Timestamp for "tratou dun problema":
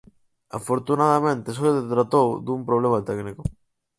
1.93-3.05